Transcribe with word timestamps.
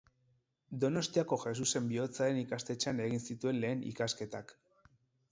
Donostiako 0.83 1.37
Jesusen 1.43 1.89
Bihotzaren 1.91 2.39
ikastetxean 2.43 3.01
egin 3.03 3.21
zituen 3.27 3.59
lehen 3.65 3.85
ikasketak. 3.91 4.55